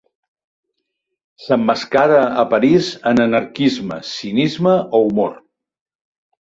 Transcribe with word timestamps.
S'emmascara 1.43 2.23
a 2.45 2.47
París, 2.55 2.89
en 3.13 3.23
anarquisme, 3.27 4.01
cinisme 4.17 4.77
o 5.03 5.07
humor. 5.07 5.41